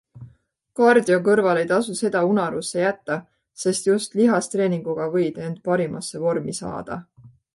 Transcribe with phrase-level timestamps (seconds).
[0.77, 3.19] Kardio kõrval ei tasu seda unarusse jätta,
[3.65, 7.01] sest just lihastreeninguga võid end parimasse vormi saada.